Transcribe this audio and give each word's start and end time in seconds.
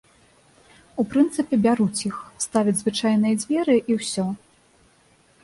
У 1.03 1.03
прынцыпе, 1.11 1.59
бяруць 1.65 2.03
іх, 2.09 2.17
ставяць 2.47 2.75
звычайныя 2.81 3.33
дзверы, 3.45 3.75
і 3.93 4.01
ўсё! 4.01 4.27